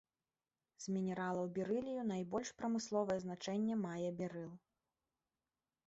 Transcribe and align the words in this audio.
З 0.85 0.93
мінералаў 0.95 1.51
берылію 1.59 2.07
найбольшае 2.13 2.57
прамысловае 2.63 3.19
значэнне 3.27 3.75
мае 3.87 4.09
берыл. 4.23 4.51